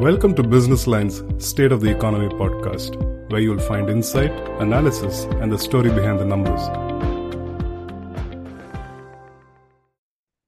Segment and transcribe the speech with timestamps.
[0.00, 2.96] Welcome to Business Line's State of the Economy podcast,
[3.30, 6.62] where you'll find insight, analysis, and the story behind the numbers.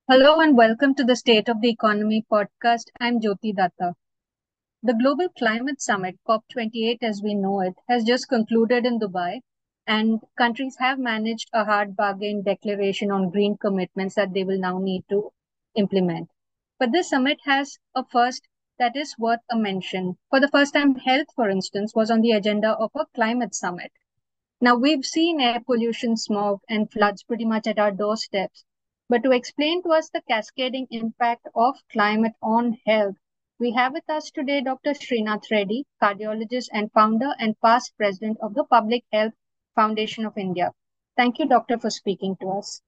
[0.09, 2.85] Hello and welcome to the State of the Economy podcast.
[2.99, 3.93] I'm Jyothi Datta.
[4.83, 9.41] The Global Climate Summit, COP28 as we know it, has just concluded in Dubai,
[9.87, 14.79] and countries have managed a hard bargain declaration on green commitments that they will now
[14.79, 15.31] need to
[15.77, 16.31] implement.
[16.79, 18.49] But this summit has a first
[18.83, 20.19] that is worth a mention.
[20.29, 23.93] For the first time, health, for instance, was on the agenda of a climate summit.
[24.61, 28.65] Now, we've seen air pollution, smog, and floods pretty much at our doorsteps.
[29.09, 33.15] But to explain to us the cascading impact of climate on health,
[33.61, 34.95] we have with us today Dr.
[34.95, 39.35] Srinath Reddy, cardiologist and founder and past president of the Public Health
[39.77, 40.73] Foundation of India.
[41.17, 42.83] Thank you, Doctor, for speaking to us.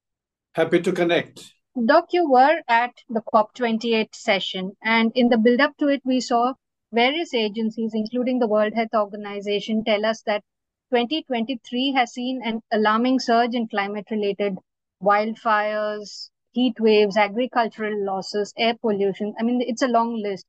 [0.54, 1.53] Happy to connect.
[1.77, 6.20] Doc, you were at the COP28 session, and in the build up to it, we
[6.20, 6.55] saw
[6.92, 10.44] various agencies, including the World Health Organization, tell us that
[10.92, 14.56] 2023 has seen an alarming surge in climate related
[15.03, 19.34] wildfires, heat waves, agricultural losses, air pollution.
[19.36, 20.47] I mean, it's a long list.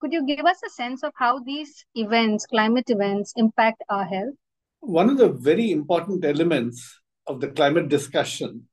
[0.00, 4.36] Could you give us a sense of how these events, climate events, impact our health?
[4.80, 8.68] One of the very important elements of the climate discussion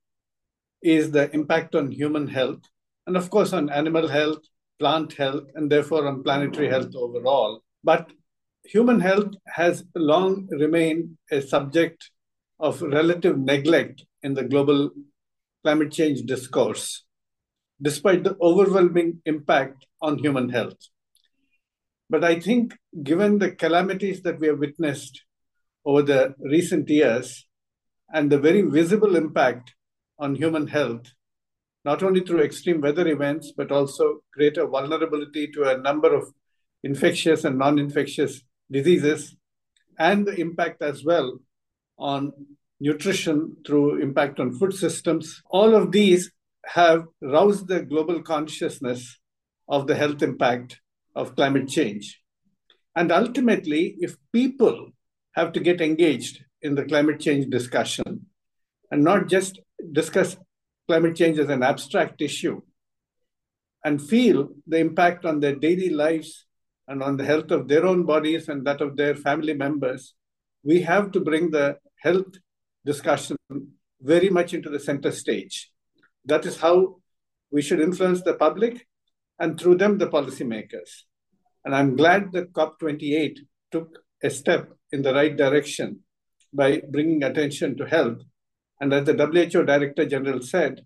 [0.82, 2.62] is the impact on human health,
[3.08, 4.40] and of course, on animal health,
[4.80, 7.64] plant health, and therefore on planetary health overall.
[7.84, 8.12] But
[8.64, 12.12] human health has long remained a subject
[12.60, 14.92] of relative neglect in the global
[15.64, 17.04] climate change discourse,
[17.82, 20.78] despite the overwhelming impact on human health.
[22.10, 25.24] But I think, given the calamities that we have witnessed
[25.86, 27.46] over the recent years
[28.14, 29.74] and the very visible impact
[30.20, 31.14] on human health,
[31.86, 36.32] not only through extreme weather events, but also greater vulnerability to a number of
[36.84, 39.36] infectious and non infectious diseases,
[39.98, 41.40] and the impact as well
[41.98, 42.32] on
[42.80, 45.42] nutrition through impact on food systems.
[45.50, 46.32] All of these
[46.66, 49.18] have roused the global consciousness
[49.68, 50.80] of the health impact
[51.16, 52.22] of climate change.
[52.96, 54.90] And ultimately, if people
[55.34, 58.26] have to get engaged in the climate change discussion
[58.92, 59.60] and not just
[59.92, 60.38] discuss
[60.88, 62.62] climate change as an abstract issue
[63.84, 66.46] and feel the impact on their daily lives
[66.88, 70.16] and on the health of their own bodies and that of their family members,
[70.64, 72.34] we have to bring the health
[72.86, 73.38] discussion
[74.02, 75.72] very much into the center stage.
[76.26, 76.98] That is how
[77.52, 78.88] we should influence the public
[79.40, 81.04] and through them the policymakers.
[81.64, 83.40] And I'm glad that COP28
[83.72, 86.00] took a step in the right direction
[86.54, 88.20] by bringing attention to health
[88.80, 90.86] and as the WHO Director General said,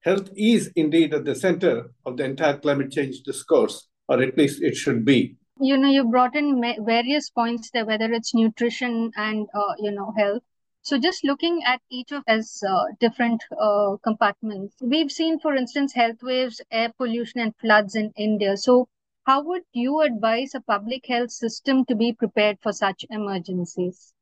[0.00, 4.62] health is indeed at the center of the entire climate change discourse, or at least
[4.62, 5.36] it should be.
[5.60, 10.12] You know, you brought in various points there, whether it's nutrition and, uh, you know,
[10.16, 10.42] health.
[10.82, 15.92] So just looking at each of as uh, different uh, compartments, we've seen, for instance,
[15.92, 18.56] health waves, air pollution, and floods in India.
[18.56, 18.88] So
[19.24, 24.12] how would you advise a public health system to be prepared for such emergencies?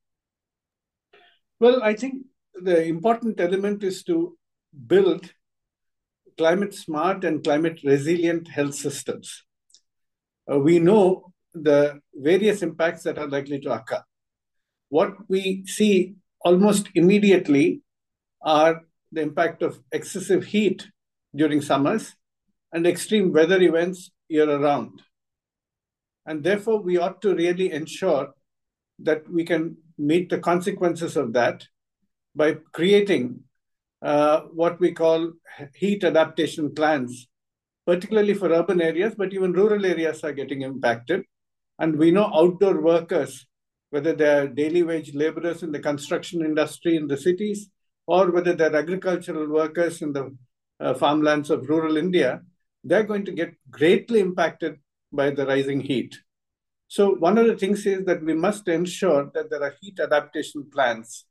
[1.61, 2.25] Well, I think
[2.63, 4.37] the important element is to
[4.87, 5.31] build
[6.37, 9.45] climate smart and climate resilient health systems.
[10.51, 14.03] Uh, we know the various impacts that are likely to occur.
[14.89, 17.83] What we see almost immediately
[18.43, 18.83] are
[19.13, 20.87] the impact of excessive heat
[21.35, 22.15] during summers
[22.73, 25.03] and extreme weather events year around.
[26.27, 28.35] And therefore, we ought to really ensure
[29.01, 31.67] that we can meet the consequences of that
[32.35, 33.41] by creating
[34.03, 35.33] uh, what we call
[35.75, 37.29] heat adaptation plans,
[37.87, 41.23] particularly for urban areas, but even rural areas are getting impacted.
[41.79, 43.47] And we know outdoor workers,
[43.91, 47.71] whether they're daily wage laborers in the construction industry in the cities,
[48.07, 50.37] or whether they're agricultural workers in the
[50.81, 52.43] uh, farmlands of rural India,
[52.83, 54.77] they're going to get greatly impacted
[55.13, 56.15] by the rising heat.
[56.89, 60.69] So, one of the things is that we must ensure that there are heat adaptation
[60.71, 61.25] plans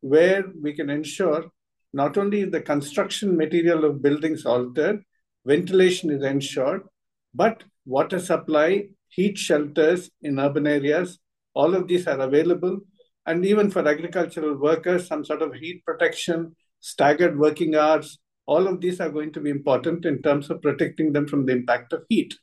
[0.00, 1.50] where we can ensure
[1.92, 5.02] not only the construction material of buildings altered,
[5.44, 6.82] ventilation is ensured,
[7.34, 11.18] but water supply, heat shelters in urban areas,
[11.54, 12.78] all of these are available.
[13.26, 18.80] And even for agricultural workers, some sort of heat protection, staggered working hours, all of
[18.80, 22.04] these are going to be important in terms of protecting them from the impact of
[22.08, 22.34] heat.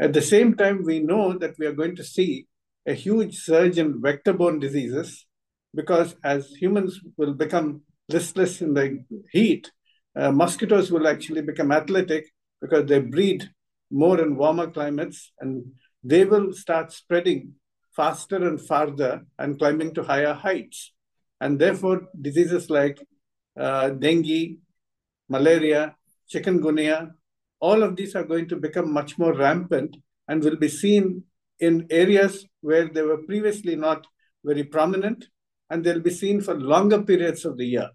[0.00, 2.46] At the same time, we know that we are going to see
[2.86, 5.26] a huge surge in vector borne diseases
[5.74, 9.70] because as humans will become listless in the heat,
[10.16, 12.24] uh, mosquitoes will actually become athletic
[12.60, 13.48] because they breed
[13.90, 15.64] more in warmer climates and
[16.02, 17.54] they will start spreading
[17.94, 20.92] faster and farther and climbing to higher heights.
[21.40, 22.98] And therefore, diseases like
[23.58, 24.58] uh, dengue,
[25.28, 25.94] malaria,
[26.32, 27.10] chikungunya,
[27.60, 29.96] all of these are going to become much more rampant
[30.28, 31.24] and will be seen
[31.58, 34.06] in areas where they were previously not
[34.44, 35.26] very prominent,
[35.70, 37.90] and they'll be seen for longer periods of the year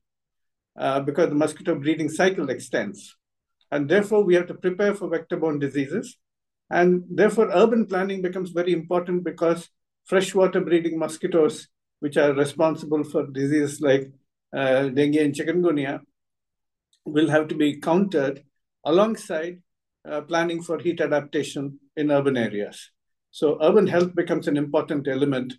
[0.79, 3.15] uh, because the mosquito breeding cycle extends.
[3.71, 6.17] And therefore, we have to prepare for vector-borne diseases.
[6.69, 9.69] And therefore, urban planning becomes very important because
[10.05, 11.67] freshwater breeding mosquitoes,
[11.99, 14.11] which are responsible for diseases like
[14.55, 15.99] uh, dengue and chikungunya,
[17.03, 18.43] will have to be countered
[18.85, 19.61] alongside
[20.09, 22.91] uh, planning for heat adaptation in urban areas.
[23.31, 25.55] So urban health becomes an important element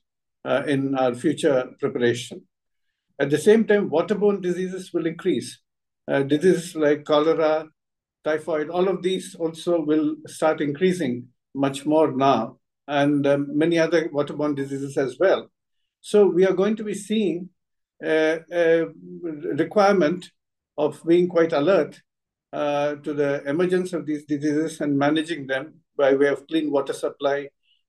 [0.46, 2.42] uh, in our future preparation.
[3.18, 5.60] At the same time, waterborne diseases will increase.
[6.08, 7.66] Uh, diseases like cholera,
[8.24, 14.08] typhoid, all of these also will start increasing much more now, and um, many other
[14.10, 15.50] waterborne diseases as well.
[16.00, 17.48] So we are going to be seeing
[18.02, 18.86] a, a
[19.54, 20.30] requirement
[20.78, 22.00] of being quite alert
[22.52, 26.92] uh, to the emergence of these diseases and managing them by way of clean water
[26.92, 27.48] supply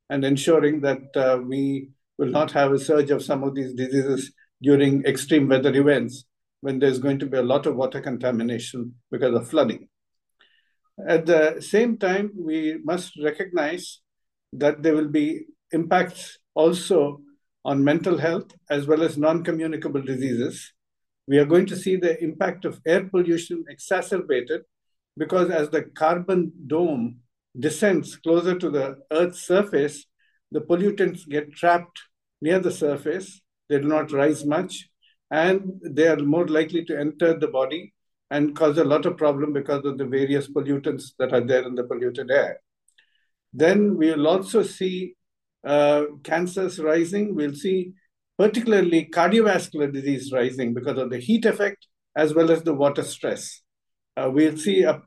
[0.10, 4.32] and ensuring that uh, we will not have a surge of some of these diseases
[4.62, 6.26] during extreme weather events
[6.62, 9.88] when there's going to be a lot of water contamination because of flooding.
[11.08, 14.00] At the same time, we must recognize
[14.54, 17.22] that there will be impacts also
[17.64, 20.74] on mental health as well as non communicable diseases.
[21.28, 24.62] We are going to see the impact of air pollution exacerbated
[25.18, 27.20] because as the carbon dome
[27.60, 30.06] descends closer to the Earth's surface,
[30.52, 32.00] the pollutants get trapped
[32.42, 33.42] near the surface.
[33.70, 34.90] They do not rise much,
[35.30, 37.94] and they are more likely to enter the body
[38.30, 41.76] and cause a lot of problem because of the various pollutants that are there in
[41.76, 42.60] the polluted air.
[43.54, 45.16] Then we'll also see
[45.66, 47.36] uh, cancers rising.
[47.36, 47.94] We'll see
[48.38, 53.62] particularly cardiovascular disease rising because of the heat effect as well as the water stress.
[54.16, 55.00] Uh, we'll see uh,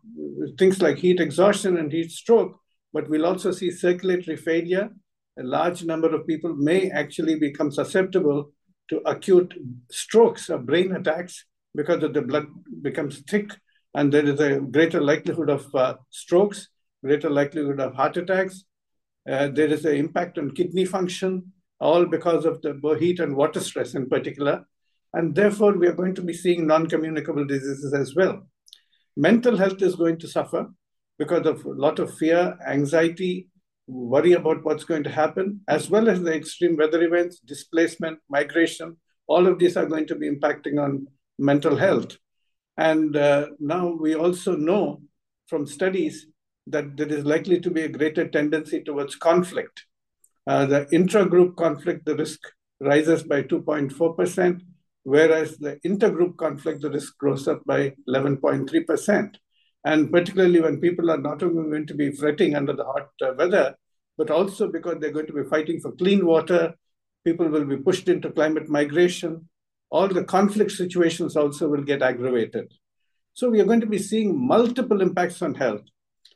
[0.58, 2.56] things like heat exhaustion and heat stroke,
[2.92, 4.88] but we'll also see circulatory failure.
[5.38, 8.52] A large number of people may actually become susceptible
[8.88, 9.54] to acute
[9.90, 12.46] strokes or brain attacks because of the blood
[12.82, 13.50] becomes thick
[13.94, 16.68] and there is a greater likelihood of uh, strokes,
[17.04, 18.64] greater likelihood of heart attacks.
[19.28, 23.60] Uh, there is an impact on kidney function, all because of the heat and water
[23.60, 24.64] stress in particular.
[25.12, 28.46] And therefore, we are going to be seeing non communicable diseases as well.
[29.16, 30.68] Mental health is going to suffer
[31.18, 33.48] because of a lot of fear, anxiety,
[33.90, 38.96] worry about what's going to happen, as well as the extreme weather events, displacement, migration.
[39.26, 41.06] All of these are going to be impacting on
[41.38, 42.16] mental health.
[42.76, 45.02] And uh, now we also know
[45.48, 46.26] from studies
[46.66, 49.84] that there is likely to be a greater tendency towards conflict.
[50.46, 52.40] Uh, the intra-group conflict, the risk
[52.80, 54.60] rises by 2.4%
[55.02, 59.34] whereas the intergroup conflict, the risk grows up by 11.3%.
[59.84, 63.32] And particularly when people are not only going to be fretting under the hot uh,
[63.36, 63.74] weather,
[64.18, 66.74] but also because they're going to be fighting for clean water,
[67.24, 69.48] people will be pushed into climate migration.
[69.90, 72.72] All the conflict situations also will get aggravated.
[73.32, 75.82] So we are going to be seeing multiple impacts on health.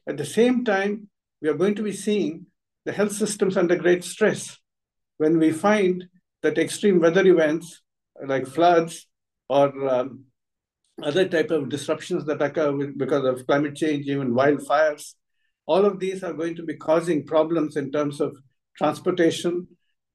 [0.08, 1.08] At the same time,
[1.42, 2.46] we are going to be seeing
[2.84, 4.58] the health systems under great stress
[5.18, 6.08] when we find
[6.42, 7.82] that extreme weather events
[8.26, 9.06] like floods
[9.48, 10.24] or um,
[11.02, 15.14] other type of disruptions that occur because of climate change, even wildfires.
[15.66, 18.36] All of these are going to be causing problems in terms of
[18.76, 19.66] transportation.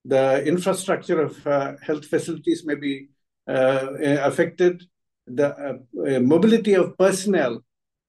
[0.05, 3.09] The infrastructure of uh, health facilities may be
[3.48, 4.83] uh, affected.
[5.27, 7.62] The uh, mobility of personnel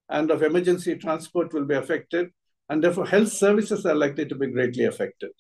[0.09, 2.31] and of emergency transport will be affected.
[2.69, 5.31] And therefore, health services are likely to be greatly affected.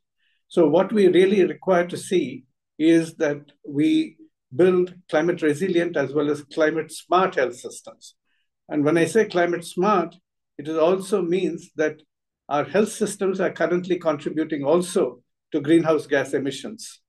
[0.48, 2.44] So, what we really require to see
[2.76, 4.16] is that we
[4.54, 8.14] build climate resilient as well as climate smart health systems.
[8.68, 10.14] And when I say climate smart,
[10.58, 12.02] it also means that
[12.48, 17.00] our health systems are currently contributing also to greenhouse gas emissions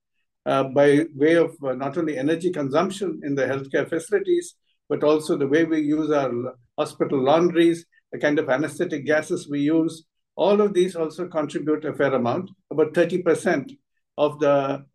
[0.46, 4.56] uh, by way of uh, not only energy consumption in the healthcare facilities,
[4.90, 6.32] but also the way we use our
[6.78, 10.06] hospital laundries, the kind of anesthetic gases we use.
[10.36, 12.50] All of these also contribute a fair amount.
[12.72, 13.72] About 30%
[14.18, 14.86] of the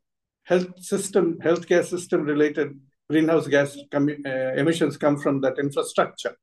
[0.46, 2.78] health system, healthcare system related
[3.10, 3.98] greenhouse gas uh,
[4.56, 6.34] emissions come from that infrastructure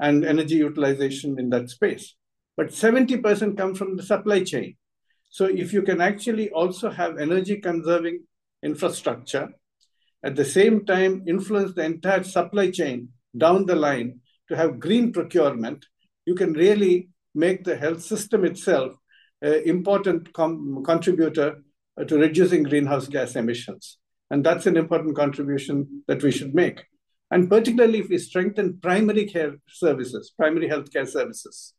[0.00, 2.14] and energy utilization in that space.
[2.56, 4.76] But 70% come from the supply chain.
[5.28, 8.24] So if you can actually also have energy conserving
[8.62, 9.50] infrastructure,
[10.24, 15.12] at the same time influence the entire supply chain down the line to have green
[15.12, 15.86] procurement,
[16.26, 18.92] you can really make the health system itself
[19.40, 21.62] an important com- contributor
[22.04, 23.98] to reducing greenhouse gas emissions.
[24.30, 26.84] And that's an important contribution that we should make.
[27.30, 31.74] And particularly if we strengthen primary care services, primary healthcare services,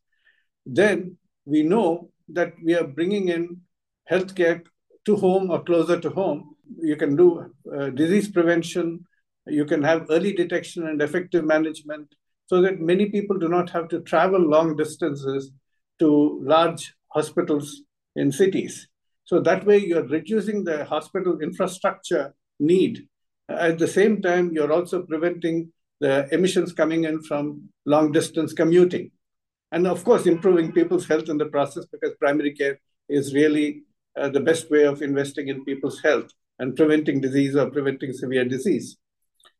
[0.64, 3.60] then we know that we are bringing in
[4.10, 4.62] healthcare
[5.04, 6.54] to home or closer to home.
[6.80, 9.04] You can do uh, disease prevention,
[9.46, 12.14] you can have early detection and effective management
[12.46, 15.50] so that many people do not have to travel long distances
[15.98, 17.82] to large hospitals
[18.16, 18.88] in cities.
[19.32, 23.08] So that way, you're reducing the hospital infrastructure need.
[23.48, 29.10] At the same time, you're also preventing the emissions coming in from long distance commuting.
[29.70, 33.84] And of course, improving people's health in the process because primary care is really
[34.20, 38.44] uh, the best way of investing in people's health and preventing disease or preventing severe
[38.44, 38.98] disease.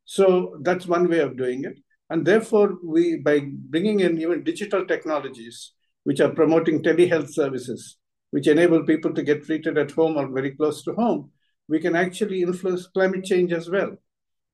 [0.05, 1.79] So that's one way of doing it.
[2.11, 5.71] And therefore, we by bringing in even digital technologies,
[6.03, 7.97] which are promoting telehealth services,
[8.33, 11.29] which enable people to get treated at home or very close to home,
[11.67, 13.95] we can actually influence climate change as well.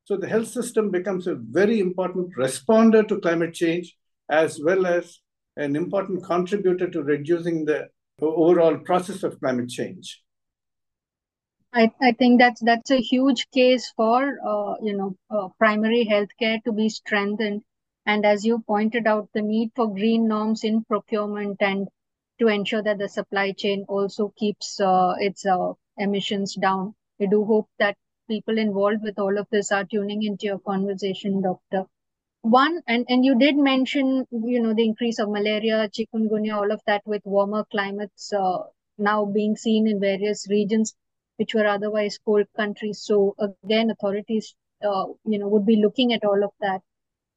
[0.03, 3.95] So the health system becomes a very important responder to climate change,
[4.29, 5.21] as well as
[5.55, 7.87] an important contributor to reducing the
[8.21, 10.23] overall process of climate change.
[11.71, 16.61] I, I think that's that's a huge case for uh, you know uh, primary healthcare
[16.65, 17.61] to be strengthened,
[18.05, 21.87] and as you pointed out, the need for green norms in procurement and
[22.39, 26.95] to ensure that the supply chain also keeps uh, its uh, emissions down.
[27.19, 27.97] We do hope that
[28.29, 31.85] people involved with all of this are tuning into your conversation, Doctor.
[32.41, 36.81] One, and, and you did mention, you know, the increase of malaria, chikungunya, all of
[36.87, 38.59] that with warmer climates uh,
[38.97, 40.95] now being seen in various regions
[41.35, 43.01] which were otherwise cold countries.
[43.01, 46.81] So again, authorities, uh, you know, would be looking at all of that.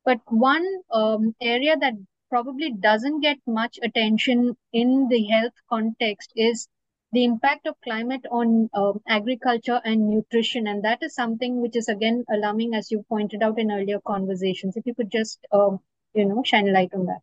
[0.04, 1.94] But one um, area that
[2.32, 6.66] probably doesn't get much attention in the health context is
[7.12, 10.66] the impact of climate on uh, agriculture and nutrition.
[10.66, 14.78] And that is something which is again alarming, as you pointed out in earlier conversations.
[14.78, 15.76] If you could just, uh,
[16.14, 17.20] you know, shine a light on that.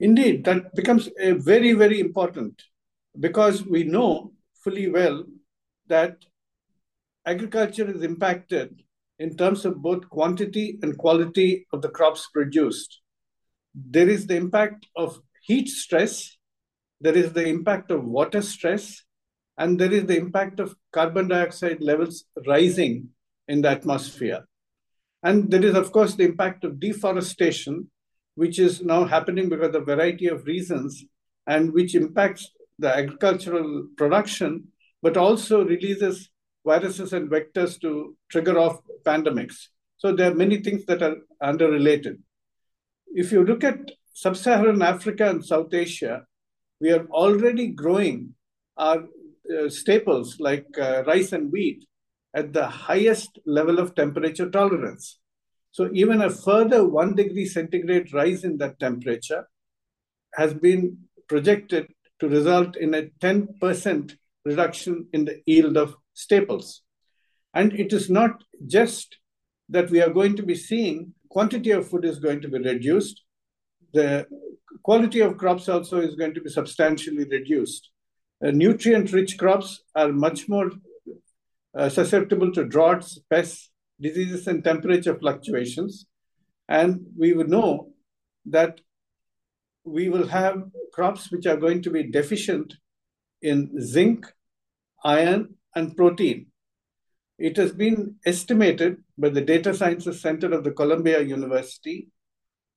[0.00, 2.62] Indeed, that becomes a very, very important
[3.20, 4.32] because we know
[4.64, 5.24] fully well
[5.88, 6.16] that
[7.26, 8.82] agriculture is impacted
[9.18, 13.01] in terms of both quantity and quality of the crops produced.
[13.74, 16.36] There is the impact of heat stress,
[17.00, 19.02] there is the impact of water stress,
[19.58, 23.08] and there is the impact of carbon dioxide levels rising
[23.48, 24.44] in the atmosphere.
[25.22, 27.90] And there is, of course, the impact of deforestation,
[28.34, 31.04] which is now happening because of a variety of reasons
[31.46, 34.68] and which impacts the agricultural production
[35.02, 36.30] but also releases
[36.64, 39.66] viruses and vectors to trigger off pandemics.
[39.98, 42.22] So there are many things that are underrelated.
[43.14, 46.24] If you look at sub Saharan Africa and South Asia,
[46.80, 48.34] we are already growing
[48.76, 49.04] our
[49.54, 51.86] uh, staples like uh, rice and wheat
[52.34, 55.18] at the highest level of temperature tolerance.
[55.72, 59.46] So even a further one degree centigrade rise in that temperature
[60.34, 61.88] has been projected
[62.20, 66.82] to result in a 10% reduction in the yield of staples.
[67.54, 69.18] And it is not just
[69.68, 73.22] that we are going to be seeing quantity of food is going to be reduced,
[73.94, 74.26] the
[74.82, 77.88] quality of crops also is going to be substantially reduced.
[78.44, 80.70] Uh, nutrient rich crops are much more
[81.74, 86.04] uh, susceptible to droughts, pests, diseases, and temperature fluctuations.
[86.68, 87.92] And we would know
[88.46, 88.82] that
[89.84, 92.74] we will have crops which are going to be deficient
[93.40, 94.26] in zinc,
[95.02, 96.51] iron, and protein.
[97.42, 102.08] It has been estimated by the Data Sciences Center of the Columbia University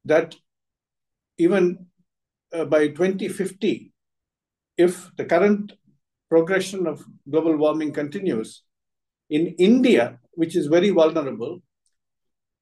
[0.05, 0.35] that
[1.37, 1.85] even
[2.51, 3.93] uh, by 2050,
[4.77, 5.73] if the current
[6.29, 8.63] progression of global warming continues,
[9.29, 11.59] in India, which is very vulnerable,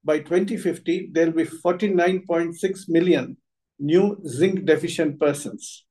[0.03, 3.37] by 2050, there will be 49.6 million
[3.79, 5.85] new zinc deficient persons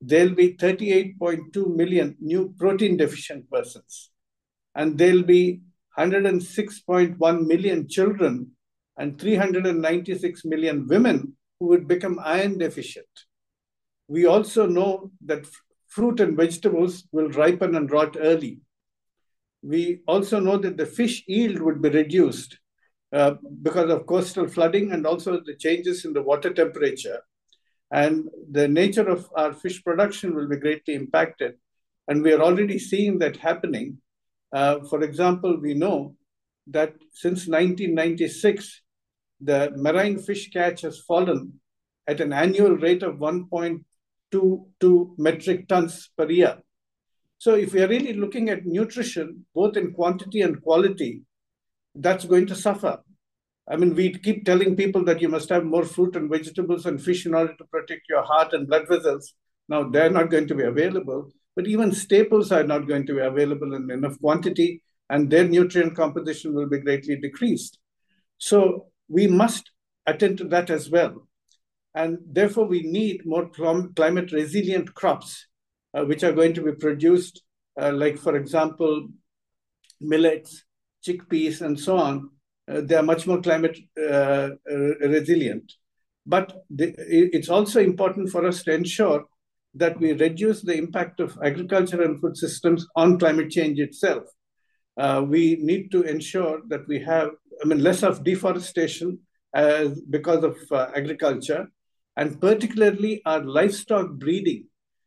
[0.00, 4.10] there'll be 38.2 million new protein deficient persons.
[4.74, 5.60] And there'll be
[5.98, 8.50] 106.1 million children
[8.96, 13.06] and 396 million women who would become iron deficient.
[14.08, 15.46] We also know that
[15.88, 18.60] fruit and vegetables will ripen and rot early.
[19.62, 22.58] We also know that the fish yield would be reduced
[23.12, 27.20] uh, because of coastal flooding and also the changes in the water temperature
[27.90, 31.54] and the nature of our fish production will be greatly impacted.
[32.08, 33.98] And we are already seeing that happening.
[34.54, 36.14] Uh, for example, we know
[36.68, 38.82] that since 1996,
[39.40, 41.60] the marine fish catch has fallen
[42.06, 43.84] at an annual rate of 1.2
[44.34, 46.58] 2, 2 metric tons per year.
[47.38, 51.22] So if we are really looking at nutrition, both in quantity and quality,
[51.94, 52.98] that's going to suffer.
[53.68, 57.00] I mean, we keep telling people that you must have more fruit and vegetables and
[57.00, 59.34] fish in order to protect your heart and blood vessels.
[59.68, 63.20] Now, they're not going to be available, but even staples are not going to be
[63.20, 67.78] available in enough quantity, and their nutrient composition will be greatly decreased.
[68.38, 69.70] So, we must
[70.06, 71.28] attend to that as well.
[71.94, 75.46] And therefore, we need more climate resilient crops,
[75.94, 77.42] uh, which are going to be produced,
[77.80, 79.08] uh, like, for example,
[80.00, 80.64] millets,
[81.06, 82.30] chickpeas, and so on,
[82.66, 84.50] uh, they are much more climate uh,
[85.00, 85.72] resilient.
[86.26, 89.26] But the, it's also important for us to ensure
[89.74, 94.24] that we reduce the impact of agriculture and food systems on climate change itself.
[94.96, 97.30] Uh, we need to ensure that we have,
[97.62, 99.18] I mean, less of deforestation
[99.54, 101.66] as because of uh, agriculture,
[102.16, 104.66] and particularly our livestock breeding,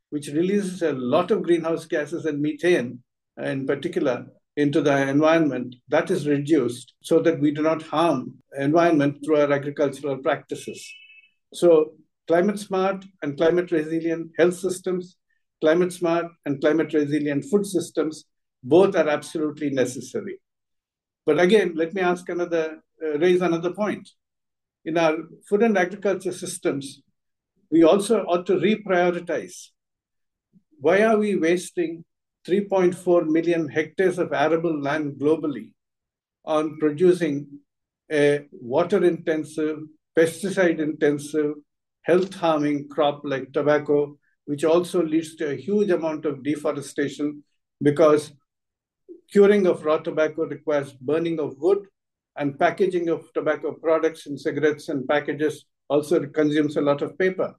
[0.09, 3.01] which releases a lot of greenhouse gases and methane
[3.41, 9.17] in particular, into the environment, that is reduced so that we do not harm environment
[9.24, 10.91] through our agricultural practices.
[11.53, 11.93] So
[12.27, 15.17] climate smart and climate resilient health systems,
[15.62, 18.25] climate smart and climate resilient food systems,
[18.63, 20.39] both are absolutely necessary.
[21.25, 24.10] But again, let me ask another, uh, raise another point.
[24.86, 25.17] In our
[25.48, 27.01] food and agriculture systems,
[27.69, 29.69] we also ought to reprioritize.
[30.79, 32.05] Why are we wasting
[32.48, 35.72] 3.4 million hectares of arable land globally
[36.46, 37.48] on producing
[38.10, 39.79] a water intensive,
[40.17, 41.55] pesticide intensive,
[42.08, 47.44] health harming crop like tobacco, which also leads to a huge amount of deforestation
[47.84, 48.32] because
[49.32, 51.80] curing of raw tobacco requires burning of wood
[52.38, 57.54] and packaging of tobacco products in cigarettes and packages also consumes a lot of paper.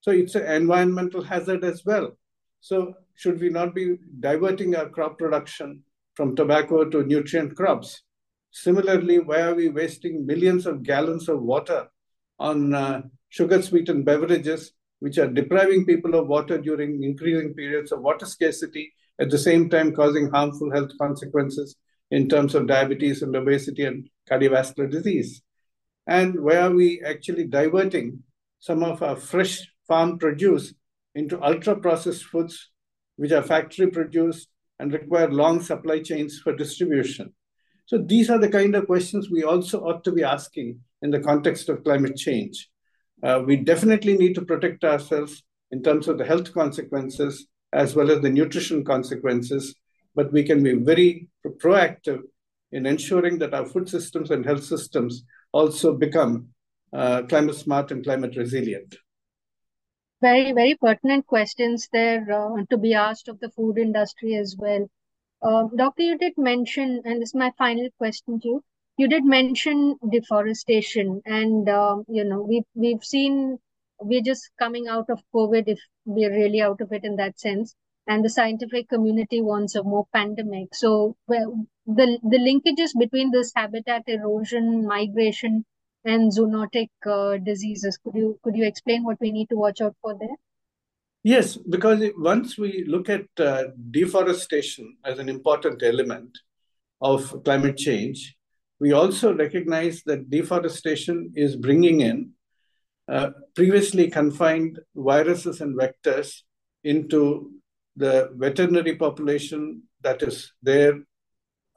[0.00, 2.16] So it's an environmental hazard as well.
[2.60, 5.82] So should we not be diverting our crop production
[6.14, 8.02] from tobacco to nutrient crops?
[8.50, 11.88] Similarly, why are we wasting millions of gallons of water
[12.38, 18.02] on uh, sugar sweetened beverages, which are depriving people of water during increasing periods of
[18.02, 21.76] water scarcity, at the same time causing harmful health consequences
[22.10, 25.42] in terms of diabetes and obesity and cardiovascular disease?
[26.06, 28.22] And why are we actually diverting
[28.58, 30.74] some of our fresh farm produce
[31.14, 32.70] into ultra processed foods
[33.16, 37.32] which are factory produced and require long supply chains for distribution.
[37.84, 41.20] So these are the kind of questions we also ought to be asking in the
[41.20, 42.69] context of climate change.
[43.22, 48.10] Uh, we definitely need to protect ourselves in terms of the health consequences as well
[48.10, 49.74] as the nutrition consequences,
[50.14, 51.28] but we can be very
[51.62, 52.20] proactive
[52.72, 56.48] in ensuring that our food systems and health systems also become
[56.92, 58.96] uh, climate smart and climate resilient.
[60.20, 64.88] Very very pertinent questions there uh, to be asked of the food industry as well.
[65.42, 68.64] Uh, doctor you did mention and this is my final question to you
[69.00, 73.58] you did mention deforestation and uh, you know we've, we've seen
[73.98, 77.74] we're just coming out of covid if we're really out of it in that sense
[78.06, 83.52] and the scientific community wants a more pandemic so well, the the linkages between this
[83.54, 85.64] habitat erosion migration
[86.04, 87.98] and zoonotic uh, diseases.
[88.02, 90.36] Could you could you explain what we need to watch out for there?
[91.22, 96.38] Yes, because once we look at uh, deforestation as an important element
[97.02, 98.36] of climate change,
[98.80, 102.30] we also recognize that deforestation is bringing in
[103.08, 106.42] uh, previously confined viruses and vectors
[106.82, 107.50] into
[107.96, 110.94] the veterinary population that is there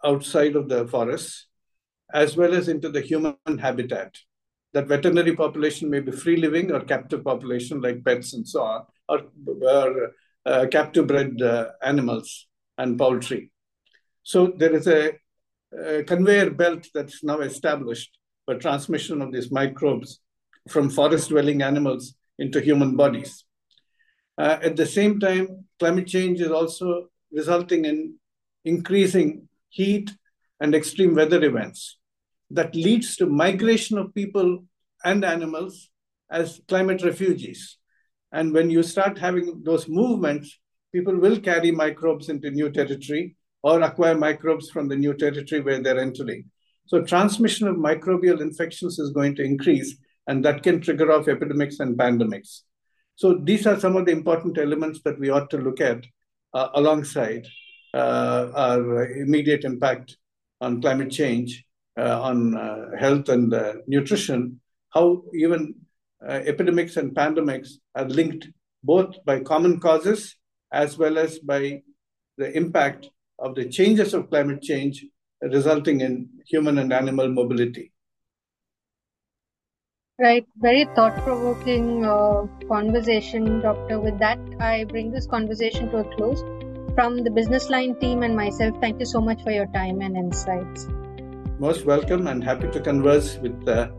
[0.06, 1.48] outside of the forests
[2.14, 4.16] as well as into the human habitat.
[4.74, 8.86] That veterinary population may be free living or captive population, like pets and so on,
[9.10, 10.12] or, or
[10.46, 13.52] uh, captive bred uh, animals and poultry.
[14.24, 15.14] So there is a,
[16.08, 20.20] conveyor belt that's now established for transmission of these microbes
[20.70, 23.46] from forest dwelling animals into human bodies.
[24.38, 28.16] Uh, at the same time, climate change is also resulting in
[28.66, 30.12] increasing heat
[30.60, 31.98] and extreme weather events
[32.50, 34.64] that leads to migration of people
[35.04, 35.90] and animals
[36.32, 37.78] as climate refugees.
[38.32, 40.60] And when you start having those movements,
[40.92, 45.82] people will carry microbes into new territory or acquire microbes from the new territory where
[45.82, 46.46] they're entering.
[46.86, 49.96] So transmission of microbial infections is going to increase,
[50.28, 52.62] and that can trigger off epidemics and pandemics.
[53.16, 56.04] So these are some of the important elements that we ought to look at
[56.54, 57.48] uh, alongside
[57.94, 60.18] uh, our immediate impact
[60.60, 61.64] on climate change
[61.98, 65.76] uh, on uh, health and uh, nutrition, how even
[66.24, 68.48] epidemics and pandemics are linked
[68.82, 70.36] both by common causes
[70.72, 71.82] as well as by
[72.38, 75.06] the impact of the changes of climate change
[75.42, 77.92] resulting in human and animal mobility.
[80.20, 84.00] Right, very thought provoking uh, conversation, Doctor.
[84.00, 86.42] With that, I bring this conversation to a close.
[86.94, 90.16] From the Business Line team and myself, thank you so much for your time and
[90.16, 90.88] insights.
[91.58, 93.90] Most welcome and happy to converse with uh,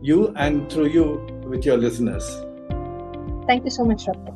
[0.00, 2.24] you and through you with your listeners.
[3.48, 4.35] Thank you so much, Doctor.